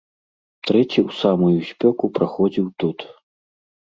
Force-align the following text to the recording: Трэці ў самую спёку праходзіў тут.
Трэці 0.67 0.99
ў 1.07 1.17
самую 1.23 1.57
спёку 1.71 2.09
праходзіў 2.17 2.65
тут. 2.85 2.97